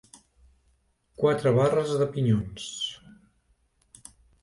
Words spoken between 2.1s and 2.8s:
pinyons.